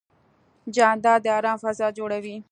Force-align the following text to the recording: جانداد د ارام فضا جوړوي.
جانداد 0.75 1.19
د 1.23 1.27
ارام 1.37 1.57
فضا 1.63 1.87
جوړوي. 1.97 2.35